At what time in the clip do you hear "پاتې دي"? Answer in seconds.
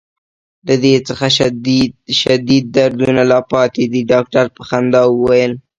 3.51-4.01